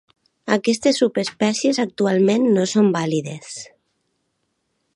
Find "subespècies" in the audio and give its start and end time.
1.01-1.79